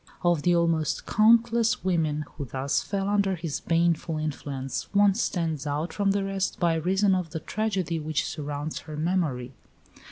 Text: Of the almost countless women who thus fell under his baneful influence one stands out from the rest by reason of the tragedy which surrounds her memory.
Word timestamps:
Of 0.23 0.41
the 0.41 0.55
almost 0.55 1.05
countless 1.05 1.83
women 1.83 2.25
who 2.35 2.45
thus 2.45 2.81
fell 2.81 3.07
under 3.07 3.35
his 3.35 3.59
baneful 3.59 4.17
influence 4.17 4.91
one 4.95 5.13
stands 5.13 5.67
out 5.67 5.93
from 5.93 6.09
the 6.09 6.23
rest 6.23 6.59
by 6.59 6.73
reason 6.73 7.13
of 7.13 7.29
the 7.29 7.39
tragedy 7.39 7.99
which 7.99 8.25
surrounds 8.25 8.79
her 8.79 8.97
memory. 8.97 9.51